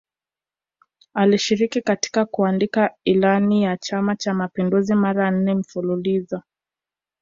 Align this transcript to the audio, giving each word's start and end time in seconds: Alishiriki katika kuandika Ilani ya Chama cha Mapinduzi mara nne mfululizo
Alishiriki 1.13 1.81
katika 1.81 2.25
kuandika 2.25 2.95
Ilani 3.03 3.63
ya 3.63 3.77
Chama 3.77 4.15
cha 4.15 4.33
Mapinduzi 4.33 4.95
mara 4.95 5.31
nne 5.31 5.55
mfululizo 5.55 6.41